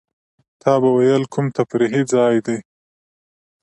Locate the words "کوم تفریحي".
1.33-2.03